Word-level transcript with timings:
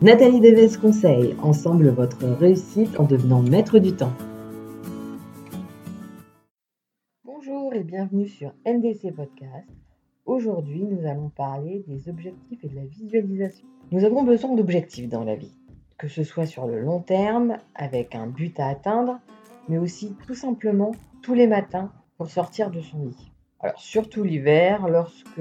Nathalie 0.00 0.38
Deves 0.38 0.78
conseille, 0.78 1.34
ensemble 1.42 1.88
votre 1.88 2.24
réussite 2.24 3.00
en 3.00 3.04
devenant 3.04 3.42
maître 3.42 3.80
du 3.80 3.96
temps. 3.96 4.12
Bonjour 7.24 7.74
et 7.74 7.82
bienvenue 7.82 8.28
sur 8.28 8.52
NDC 8.64 9.12
Podcast. 9.12 9.66
Aujourd'hui, 10.24 10.84
nous 10.84 11.04
allons 11.04 11.30
parler 11.30 11.84
des 11.88 12.08
objectifs 12.08 12.62
et 12.62 12.68
de 12.68 12.76
la 12.76 12.84
visualisation. 12.84 13.66
Nous 13.90 14.04
avons 14.04 14.22
besoin 14.22 14.54
d'objectifs 14.54 15.08
dans 15.08 15.24
la 15.24 15.34
vie, 15.34 15.56
que 15.98 16.06
ce 16.06 16.22
soit 16.22 16.46
sur 16.46 16.68
le 16.68 16.80
long 16.80 17.00
terme, 17.00 17.56
avec 17.74 18.14
un 18.14 18.28
but 18.28 18.60
à 18.60 18.68
atteindre, 18.68 19.18
mais 19.68 19.78
aussi 19.78 20.14
tout 20.28 20.34
simplement 20.34 20.92
tous 21.22 21.34
les 21.34 21.48
matins 21.48 21.90
pour 22.18 22.30
sortir 22.30 22.70
de 22.70 22.80
son 22.80 23.06
lit. 23.06 23.32
Alors 23.58 23.80
surtout 23.80 24.22
l'hiver, 24.22 24.86
lorsque 24.86 25.40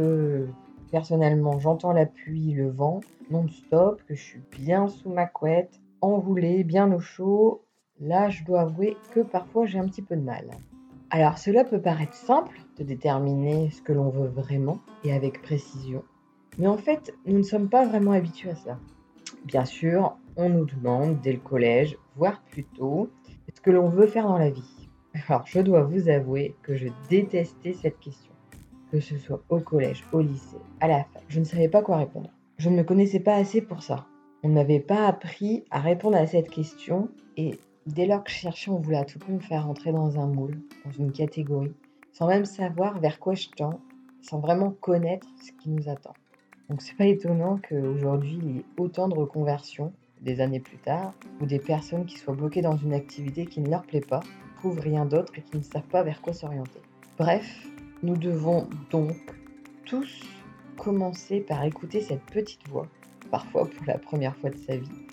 Personnellement, 0.92 1.60
j'entends 1.60 1.92
la 1.92 2.06
pluie, 2.06 2.54
le 2.54 2.70
vent, 2.70 3.02
non-stop, 3.30 4.02
que 4.08 4.16
je 4.16 4.22
suis 4.22 4.42
bien 4.52 4.88
sous 4.88 5.10
ma 5.10 5.26
couette, 5.26 5.82
enroulée, 6.00 6.64
bien 6.64 6.92
au 6.94 7.00
chaud. 7.00 7.62
Là, 8.00 8.30
je 8.30 8.46
dois 8.46 8.62
avouer 8.62 8.96
que 9.12 9.20
parfois 9.20 9.66
j'ai 9.66 9.80
un 9.80 9.88
petit 9.88 10.02
peu 10.02 10.16
de 10.16 10.22
mal. 10.22 10.50
Alors, 11.10 11.38
cela 11.38 11.66
peut 11.66 11.82
paraître 11.82 12.14
simple 12.14 12.58
de 12.78 12.84
déterminer 12.84 13.70
ce 13.72 13.82
que 13.82 13.92
l'on 13.92 14.10
veut 14.10 14.28
vraiment 14.28 14.80
et 15.04 15.14
avec 15.14 15.42
précision. 15.42 16.04
Mais 16.58 16.68
en 16.68 16.78
fait, 16.78 17.14
nous 17.26 17.38
ne 17.38 17.44
sommes 17.44 17.70
pas 17.70 17.86
vraiment 17.86 18.12
habitués 18.12 18.52
à 18.52 18.56
ça. 18.56 18.80
Bien 19.46 19.66
sûr, 19.66 20.18
on 20.38 20.50
nous 20.50 20.66
demande 20.66 21.20
dès 21.22 21.34
le 21.34 21.40
collège, 21.40 21.98
voire 22.16 22.42
plus 22.50 22.64
tôt, 22.64 23.10
ce 23.54 23.60
que 23.60 23.72
l'on 23.72 23.90
veut 23.90 24.08
faire 24.08 24.28
dans 24.28 24.38
la 24.38 24.52
vie. 24.52 24.90
Alors, 25.28 25.46
je 25.46 25.60
dois 25.60 25.84
vous 25.84 26.08
avouer 26.08 26.56
que 26.64 26.76
je 26.76 26.88
détestais 27.10 27.74
cette 27.74 28.00
question 28.00 28.32
que 28.92 29.00
ce 29.00 29.18
soit 29.18 29.42
au 29.50 29.60
collège, 29.60 30.04
au 30.12 30.22
lycée, 30.22 30.58
à 30.80 30.88
la 30.88 31.04
fac. 31.04 31.24
Je 31.28 31.40
ne 31.40 31.46
savais 31.46 31.70
pas 31.70 31.82
quoi 31.82 31.98
répondre. 31.98 32.30
Je 32.58 32.70
ne 32.70 32.78
me 32.78 32.84
connaissais 32.84 33.20
pas 33.20 33.36
assez 33.36 33.62
pour 33.62 33.84
ça. 33.84 34.06
On 34.44 34.50
ne 34.50 34.54
m'avait 34.54 34.80
pas 34.80 35.08
appris 35.08 35.66
à 35.72 35.80
répondre 35.80 36.18
à 36.18 36.28
cette 36.28 36.50
question 36.50 37.10
et 37.36 37.60
dès 37.86 38.06
lors 38.06 38.24
que 38.24 38.32
je 38.32 38.36
cherchais, 38.36 38.72
on 38.72 38.80
voulait 38.80 38.98
à 38.98 39.06
tout 39.06 39.20
prix 39.20 39.34
me 39.34 39.40
faire 39.40 39.66
rentrer 39.66 39.92
dans 39.92 40.20
un 40.20 40.28
moule, 40.28 40.62
dans 40.86 40.92
une 40.92 41.12
catégorie, 41.12 41.74
sans 42.14 42.28
même 42.28 42.46
savoir 42.46 43.00
vers 43.00 43.20
quoi 43.20 43.34
je 43.34 43.50
tends, 43.50 43.80
sans 44.22 44.40
vraiment 44.40 44.72
connaître 44.72 45.28
ce 45.42 45.52
qui 45.52 45.70
nous 45.70 45.90
attend. 45.90 46.14
Donc 46.70 46.82
c'est 46.82 46.96
pas 46.98 47.06
étonnant 47.06 47.60
qu'aujourd'hui 47.68 48.40
il 48.42 48.56
y 48.56 48.60
ait 48.60 48.66
autant 48.78 49.08
de 49.08 49.16
reconversions 49.16 49.94
des 50.22 50.42
années 50.42 50.60
plus 50.60 50.78
tard, 50.78 51.14
ou 51.42 51.46
des 51.46 51.60
personnes 51.60 52.06
qui 52.06 52.18
soient 52.18 52.34
bloquées 52.34 52.62
dans 52.62 52.76
une 52.76 52.94
activité 52.94 53.46
qui 53.46 53.62
ne 53.62 53.70
leur 53.70 53.84
plaît 53.84 54.02
pas, 54.02 54.22
trouvent 54.56 54.80
rien 54.80 55.06
d'autre 55.06 55.32
et 55.38 55.42
qui 55.42 55.58
ne 55.58 55.64
savent 55.64 55.88
pas 55.88 56.04
vers 56.04 56.22
quoi 56.22 56.34
s'orienter. 56.34 56.82
Bref, 57.18 57.68
nous 58.04 58.16
devons 58.16 58.68
donc 58.92 59.16
tous 59.86 60.24
commencer 60.78 61.40
par 61.40 61.64
écouter 61.64 62.02
cette 62.02 62.24
petite 62.26 62.68
voix, 62.68 62.88
parfois 63.32 63.68
pour 63.68 63.86
la 63.86 63.98
première 63.98 64.36
fois 64.36 64.50
de 64.50 64.58
sa 64.58 64.78
vie, 64.78 65.08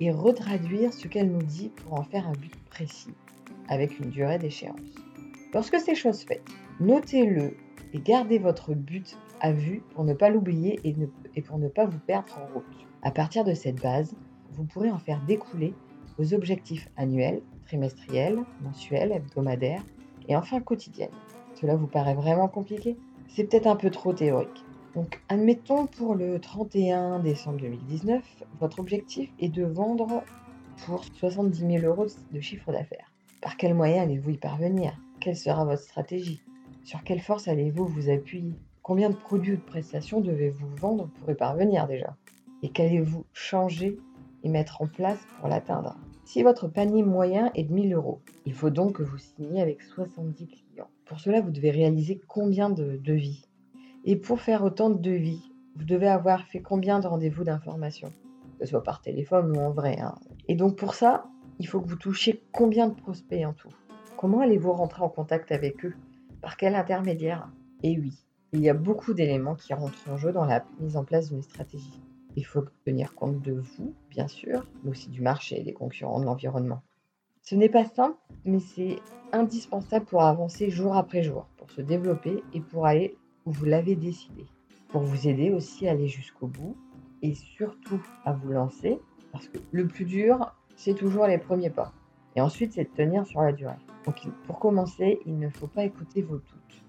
et 0.00 0.10
retraduire 0.10 0.92
ce 0.92 1.08
qu'elle 1.08 1.30
nous 1.30 1.42
dit 1.42 1.70
pour 1.70 1.94
en 1.94 2.04
faire 2.04 2.28
un 2.28 2.32
but 2.32 2.54
précis, 2.66 3.14
avec 3.68 3.98
une 3.98 4.10
durée 4.10 4.38
d'échéance. 4.38 4.80
Lorsque 5.52 5.78
c'est 5.78 5.94
chose 5.94 6.22
faite, 6.22 6.48
notez-le 6.80 7.56
et 7.92 7.98
gardez 7.98 8.38
votre 8.38 8.74
but 8.74 9.18
à 9.40 9.52
vue 9.52 9.82
pour 9.94 10.04
ne 10.04 10.14
pas 10.14 10.30
l'oublier 10.30 10.80
et, 10.84 11.42
pour 11.42 11.58
ne 11.58 11.68
pas 11.68 11.84
vous 11.84 11.98
perdre 11.98 12.38
en 12.38 12.54
route. 12.54 12.86
À 13.02 13.10
partir 13.10 13.44
de 13.44 13.52
cette 13.52 13.82
base, 13.82 14.14
vous 14.52 14.64
pourrez 14.64 14.90
en 14.90 14.98
faire 14.98 15.20
découler 15.26 15.74
vos 16.16 16.34
objectifs 16.34 16.88
annuels, 16.96 17.42
trimestriels, 17.66 18.38
mensuels, 18.62 19.12
hebdomadaires 19.12 19.82
et 20.28 20.36
enfin 20.36 20.60
quotidiennes. 20.60 21.10
Cela 21.62 21.76
vous 21.76 21.86
paraît 21.86 22.16
vraiment 22.16 22.48
compliqué 22.48 22.96
C'est 23.28 23.44
peut-être 23.44 23.68
un 23.68 23.76
peu 23.76 23.90
trop 23.90 24.12
théorique. 24.12 24.64
Donc, 24.96 25.22
admettons 25.28 25.86
pour 25.86 26.16
le 26.16 26.40
31 26.40 27.20
décembre 27.20 27.60
2019, 27.60 28.20
votre 28.58 28.80
objectif 28.80 29.30
est 29.38 29.48
de 29.48 29.62
vendre 29.62 30.24
pour 30.84 31.04
70 31.04 31.60
000 31.80 31.86
euros 31.86 32.08
de 32.32 32.40
chiffre 32.40 32.72
d'affaires. 32.72 33.12
Par 33.40 33.56
quels 33.56 33.74
moyens 33.74 34.02
allez-vous 34.02 34.30
y 34.30 34.38
parvenir? 34.38 34.98
Quelle 35.20 35.36
sera 35.36 35.64
votre 35.64 35.82
stratégie? 35.82 36.42
Sur 36.82 37.04
quelle 37.04 37.20
force 37.20 37.46
allez-vous 37.46 37.86
vous 37.86 38.10
appuyer? 38.10 38.54
Combien 38.82 39.10
de 39.10 39.14
produits 39.14 39.52
ou 39.52 39.56
de 39.56 39.62
prestations 39.62 40.20
devez-vous 40.20 40.66
vendre 40.80 41.10
pour 41.20 41.30
y 41.30 41.36
parvenir 41.36 41.86
déjà? 41.86 42.16
Et 42.64 42.70
qu'allez-vous 42.70 43.24
changer 43.32 44.00
et 44.42 44.48
mettre 44.48 44.82
en 44.82 44.88
place 44.88 45.24
pour 45.38 45.48
l'atteindre? 45.48 45.96
Si 46.24 46.42
votre 46.42 46.66
panier 46.66 47.04
moyen 47.04 47.52
est 47.54 47.62
de 47.62 47.72
1000 47.72 47.94
euros, 47.94 48.18
il 48.46 48.52
faut 48.52 48.70
donc 48.70 48.94
que 48.94 49.04
vous 49.04 49.18
signiez 49.18 49.62
avec 49.62 49.80
70 49.80 50.48
clients. 50.48 50.61
Pour 51.06 51.20
cela, 51.20 51.42
vous 51.42 51.50
devez 51.50 51.70
réaliser 51.70 52.20
combien 52.26 52.70
de 52.70 52.96
devis. 52.96 53.46
Et 54.04 54.16
pour 54.16 54.40
faire 54.40 54.64
autant 54.64 54.88
de 54.88 54.98
devis, 54.98 55.52
vous 55.76 55.84
devez 55.84 56.08
avoir 56.08 56.46
fait 56.46 56.60
combien 56.60 57.00
de 57.00 57.06
rendez-vous 57.06 57.44
d'information, 57.44 58.12
que 58.58 58.64
ce 58.64 58.70
soit 58.70 58.82
par 58.82 59.02
téléphone 59.02 59.56
ou 59.56 59.60
en 59.60 59.70
vrai. 59.70 60.00
Hein. 60.00 60.14
Et 60.48 60.54
donc 60.54 60.76
pour 60.76 60.94
ça, 60.94 61.26
il 61.58 61.66
faut 61.66 61.80
que 61.80 61.88
vous 61.88 61.96
touchiez 61.96 62.42
combien 62.52 62.88
de 62.88 62.94
prospects 62.94 63.44
en 63.44 63.52
tout? 63.52 63.68
Comment 64.16 64.40
allez-vous 64.40 64.72
rentrer 64.72 65.02
en 65.02 65.08
contact 65.08 65.52
avec 65.52 65.84
eux? 65.84 65.94
Par 66.40 66.56
quel 66.56 66.74
intermédiaire? 66.74 67.48
Et 67.82 67.98
oui, 67.98 68.12
il 68.52 68.60
y 68.60 68.70
a 68.70 68.74
beaucoup 68.74 69.12
d'éléments 69.12 69.54
qui 69.54 69.74
rentrent 69.74 70.08
en 70.10 70.16
jeu 70.16 70.32
dans 70.32 70.44
la 70.44 70.64
mise 70.80 70.96
en 70.96 71.04
place 71.04 71.30
d'une 71.30 71.42
stratégie. 71.42 72.00
Il 72.36 72.46
faut 72.46 72.64
tenir 72.86 73.14
compte 73.14 73.42
de 73.42 73.52
vous, 73.52 73.94
bien 74.10 74.28
sûr, 74.28 74.66
mais 74.82 74.90
aussi 74.90 75.10
du 75.10 75.20
marché, 75.20 75.62
des 75.62 75.74
concurrents, 75.74 76.20
de 76.20 76.24
l'environnement. 76.24 76.82
Ce 77.44 77.56
n'est 77.56 77.68
pas 77.68 77.84
simple, 77.84 78.16
mais 78.44 78.60
c'est 78.60 78.98
indispensable 79.32 80.06
pour 80.06 80.22
avancer 80.22 80.70
jour 80.70 80.96
après 80.96 81.24
jour, 81.24 81.48
pour 81.56 81.72
se 81.72 81.80
développer 81.80 82.40
et 82.54 82.60
pour 82.60 82.86
aller 82.86 83.16
où 83.46 83.50
vous 83.50 83.64
l'avez 83.64 83.96
décidé. 83.96 84.46
Pour 84.90 85.02
vous 85.02 85.26
aider 85.26 85.50
aussi 85.50 85.88
à 85.88 85.90
aller 85.90 86.06
jusqu'au 86.06 86.46
bout 86.46 86.76
et 87.20 87.34
surtout 87.34 88.00
à 88.24 88.32
vous 88.32 88.52
lancer, 88.52 89.00
parce 89.32 89.48
que 89.48 89.58
le 89.72 89.88
plus 89.88 90.04
dur, 90.04 90.54
c'est 90.76 90.94
toujours 90.94 91.26
les 91.26 91.38
premiers 91.38 91.70
pas. 91.70 91.92
Et 92.36 92.40
ensuite, 92.40 92.74
c'est 92.74 92.84
de 92.84 92.94
tenir 92.94 93.26
sur 93.26 93.40
la 93.42 93.52
durée. 93.52 93.74
Donc, 94.06 94.20
pour 94.46 94.60
commencer, 94.60 95.18
il 95.26 95.38
ne 95.38 95.48
faut 95.48 95.66
pas 95.66 95.84
écouter 95.84 96.22
vos 96.22 96.36
doutes 96.36 96.84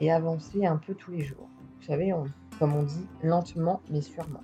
et 0.00 0.10
avancer 0.10 0.64
un 0.64 0.76
peu 0.76 0.94
tous 0.94 1.10
les 1.10 1.20
jours. 1.20 1.48
Vous 1.80 1.86
savez, 1.86 2.14
comme 2.58 2.74
on 2.74 2.82
dit, 2.82 3.06
lentement 3.22 3.82
mais 3.90 4.00
sûrement. 4.00 4.40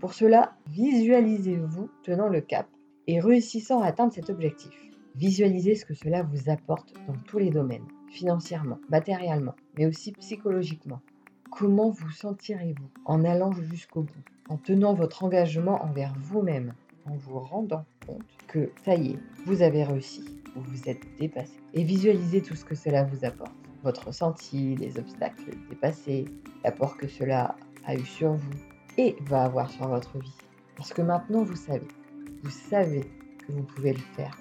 Pour 0.00 0.12
cela, 0.12 0.54
visualisez-vous 0.70 1.88
tenant 2.02 2.28
le 2.28 2.40
cap 2.40 2.66
et 3.06 3.20
réussissant 3.20 3.80
à 3.80 3.86
atteindre 3.86 4.12
cet 4.12 4.28
objectif. 4.28 4.72
Visualisez 5.14 5.76
ce 5.76 5.84
que 5.84 5.94
cela 5.94 6.24
vous 6.24 6.50
apporte 6.50 6.92
dans 7.06 7.14
tous 7.26 7.38
les 7.38 7.50
domaines, 7.50 7.86
financièrement, 8.10 8.80
matériellement, 8.90 9.54
mais 9.78 9.86
aussi 9.86 10.10
psychologiquement. 10.12 11.00
Comment 11.52 11.90
vous 11.90 12.10
sentirez-vous 12.10 12.90
en 13.04 13.24
allant 13.24 13.52
jusqu'au 13.52 14.02
bout, 14.02 14.24
en 14.48 14.56
tenant 14.56 14.92
votre 14.92 15.22
engagement 15.22 15.84
envers 15.84 16.12
vous-même, 16.18 16.74
en 17.06 17.14
vous 17.16 17.38
rendant 17.38 17.84
compte 18.06 18.24
que 18.48 18.72
ça 18.84 18.96
y 18.96 19.12
est, 19.12 19.18
vous 19.46 19.62
avez 19.62 19.84
réussi, 19.84 20.24
vous 20.56 20.62
vous 20.62 20.88
êtes 20.88 21.02
dépassé. 21.20 21.60
Et 21.74 21.84
visualisez 21.84 22.42
tout 22.42 22.56
ce 22.56 22.64
que 22.64 22.74
cela 22.74 23.04
vous 23.04 23.24
apporte. 23.24 23.54
Votre 23.84 24.08
ressenti, 24.08 24.74
les 24.74 24.98
obstacles 24.98 25.52
dépassés, 25.70 26.24
l'apport 26.64 26.96
que 26.96 27.06
cela 27.06 27.54
a 27.86 27.94
eu 27.94 28.04
sur 28.04 28.32
vous 28.32 28.58
et 28.98 29.14
va 29.20 29.44
avoir 29.44 29.70
sur 29.70 29.86
votre 29.86 30.18
vie. 30.18 30.38
Parce 30.76 30.92
que 30.92 31.02
maintenant, 31.02 31.44
vous 31.44 31.56
savez. 31.56 31.86
Vous 32.42 32.50
savez 32.50 33.02
que 33.46 33.52
vous 33.52 33.62
pouvez 33.62 33.92
le 33.92 34.00
faire. 34.16 34.36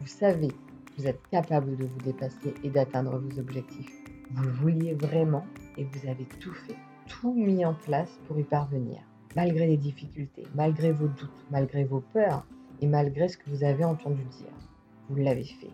Vous 0.00 0.06
savez, 0.06 0.48
vous 0.96 1.08
êtes 1.08 1.20
capable 1.32 1.76
de 1.76 1.84
vous 1.84 1.98
dépasser 2.04 2.54
et 2.62 2.70
d'atteindre 2.70 3.18
vos 3.18 3.40
objectifs. 3.40 3.90
Vous 4.30 4.48
vouliez 4.50 4.94
vraiment 4.94 5.44
et 5.76 5.84
vous 5.84 6.08
avez 6.08 6.24
tout 6.38 6.54
fait, 6.54 6.76
tout 7.08 7.34
mis 7.34 7.64
en 7.64 7.74
place 7.74 8.20
pour 8.26 8.38
y 8.38 8.44
parvenir. 8.44 9.00
Malgré 9.34 9.66
les 9.66 9.76
difficultés, 9.76 10.44
malgré 10.54 10.92
vos 10.92 11.08
doutes, 11.08 11.44
malgré 11.50 11.82
vos 11.82 12.00
peurs 12.12 12.46
et 12.80 12.86
malgré 12.86 13.26
ce 13.28 13.36
que 13.36 13.50
vous 13.50 13.64
avez 13.64 13.84
entendu 13.84 14.22
dire. 14.22 14.52
Vous 15.08 15.16
l'avez 15.16 15.44
fait. 15.44 15.70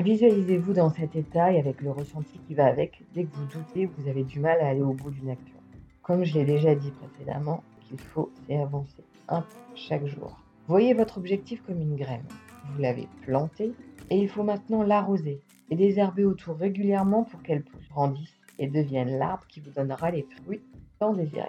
Visualisez-vous 0.00 0.72
dans 0.72 0.90
cet 0.90 1.16
état 1.16 1.52
et 1.52 1.58
avec 1.58 1.80
le 1.80 1.90
ressenti 1.90 2.38
qui 2.46 2.54
va 2.54 2.66
avec. 2.66 3.02
Dès 3.14 3.24
que 3.24 3.34
vous 3.34 3.46
doutez, 3.46 3.86
vous 3.86 4.08
avez 4.08 4.22
du 4.22 4.38
mal 4.38 4.60
à 4.60 4.68
aller 4.68 4.82
au 4.82 4.92
bout 4.92 5.10
d'une 5.10 5.30
action. 5.30 5.56
Comme 6.02 6.22
je 6.22 6.34
l'ai 6.34 6.44
déjà 6.44 6.76
dit 6.76 6.92
précédemment, 6.92 7.64
qu'il 7.80 7.98
faut, 7.98 8.30
c'est 8.46 8.58
avancer 8.58 9.02
un 9.28 9.44
chaque 9.74 10.06
jour. 10.06 10.38
Voyez 10.68 10.94
votre 10.94 11.18
objectif 11.18 11.62
comme 11.66 11.80
une 11.80 11.96
graine 11.96 12.24
vous 12.72 12.80
l'avez 12.80 13.08
plantée 13.22 13.72
et 14.10 14.18
il 14.18 14.28
faut 14.28 14.42
maintenant 14.42 14.82
l'arroser 14.82 15.40
et 15.70 15.76
désherber 15.76 16.24
autour 16.24 16.56
régulièrement 16.56 17.24
pour 17.24 17.42
qu'elle 17.42 17.64
pousse, 17.64 17.88
grandisse 17.88 18.38
et 18.58 18.68
devienne 18.68 19.18
l'arbre 19.18 19.46
qui 19.48 19.60
vous 19.60 19.70
donnera 19.70 20.10
les 20.10 20.22
fruits 20.22 20.62
tant 20.98 21.12
désirés. 21.12 21.48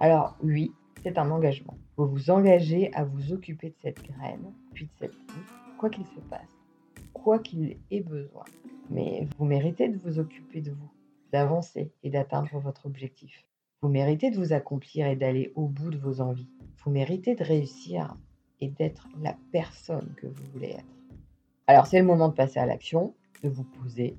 Alors 0.00 0.36
oui, 0.42 0.72
c'est 1.02 1.18
un 1.18 1.30
engagement. 1.30 1.76
Vous 1.96 2.06
vous 2.06 2.30
engagez 2.30 2.92
à 2.94 3.04
vous 3.04 3.32
occuper 3.32 3.70
de 3.70 3.76
cette 3.80 4.02
graine, 4.02 4.52
puis 4.72 4.86
de 4.86 4.90
cette 4.98 5.26
pousse, 5.26 5.54
quoi 5.78 5.90
qu'il 5.90 6.06
se 6.06 6.20
passe, 6.30 6.40
quoi 7.12 7.38
qu'il 7.38 7.76
ait 7.90 8.00
besoin. 8.00 8.44
Mais 8.90 9.28
vous 9.38 9.44
méritez 9.44 9.88
de 9.88 9.98
vous 9.98 10.18
occuper 10.18 10.60
de 10.60 10.72
vous, 10.72 10.90
d'avancer 11.32 11.92
et 12.02 12.10
d'atteindre 12.10 12.58
votre 12.58 12.86
objectif. 12.86 13.44
Vous 13.82 13.88
méritez 13.88 14.30
de 14.30 14.36
vous 14.36 14.52
accomplir 14.52 15.06
et 15.06 15.16
d'aller 15.16 15.52
au 15.54 15.68
bout 15.68 15.90
de 15.90 15.98
vos 15.98 16.20
envies. 16.20 16.48
Vous 16.82 16.90
méritez 16.90 17.34
de 17.34 17.44
réussir 17.44 18.16
et 18.60 18.68
d'être 18.68 19.08
la 19.20 19.36
personne 19.52 20.14
que 20.16 20.26
vous 20.26 20.44
voulez 20.52 20.70
être. 20.70 20.84
Alors 21.66 21.86
c'est 21.86 21.98
le 21.98 22.04
moment 22.04 22.28
de 22.28 22.34
passer 22.34 22.58
à 22.58 22.66
l'action, 22.66 23.14
de 23.42 23.48
vous 23.48 23.64
poser 23.64 24.16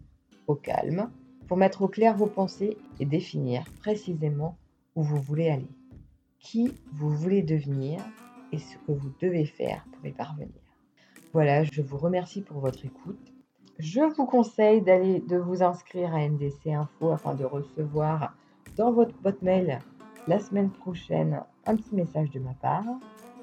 au 0.48 0.56
calme 0.56 1.10
pour 1.48 1.58
mettre 1.58 1.84
au 1.84 1.88
clair 1.88 2.16
vos 2.16 2.28
pensées 2.28 2.78
et 3.00 3.06
définir 3.06 3.64
précisément 3.80 4.58
où 4.96 5.04
vous 5.04 5.22
voulez 5.22 5.50
aller, 5.50 5.70
qui 6.40 6.74
vous 6.94 7.10
voulez 7.10 7.42
devenir 7.42 8.00
et 8.52 8.58
ce 8.58 8.78
que 8.78 8.92
vous 8.92 9.12
devez 9.22 9.46
faire 9.46 9.86
pour 9.94 10.06
y 10.06 10.12
parvenir. 10.12 10.54
Voilà, 11.34 11.64
je 11.64 11.82
vous 11.82 11.98
remercie 11.98 12.42
pour 12.42 12.60
votre 12.60 12.86
écoute. 12.86 13.34
Je 13.78 14.00
vous 14.16 14.26
conseille 14.26 14.82
d'aller 14.82 15.20
de 15.20 15.36
vous 15.36 15.62
inscrire 15.62 16.16
à 16.16 16.26
NDC 16.26 16.68
Info 16.68 17.12
afin 17.12 17.34
de 17.34 17.44
recevoir 17.44 18.36
dans 18.78 18.92
votre 18.94 19.14
boîte 19.22 19.42
mail 19.42 19.80
la 20.28 20.40
semaine 20.40 20.72
prochaine 20.72 21.42
un 21.66 21.76
petit 21.76 21.94
message 21.94 22.32
de 22.32 22.40
ma 22.40 22.54
part. 22.54 22.86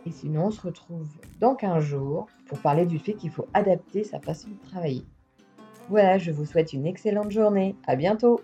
Et 0.06 0.10
sinon, 0.10 0.46
on 0.46 0.50
se 0.50 0.60
retrouve 0.60 1.08
dans 1.40 1.54
15 1.54 1.82
jours 1.84 2.26
pour 2.46 2.58
parler 2.58 2.86
du 2.86 2.98
fait 2.98 3.14
qu'il 3.14 3.30
faut 3.30 3.46
adapter 3.54 4.04
sa 4.04 4.20
façon 4.20 4.48
de 4.50 4.68
travailler. 4.68 5.04
Voilà, 5.88 6.18
je 6.18 6.30
vous 6.30 6.44
souhaite 6.44 6.72
une 6.72 6.86
excellente 6.86 7.30
journée. 7.30 7.76
À 7.86 7.96
bientôt! 7.96 8.40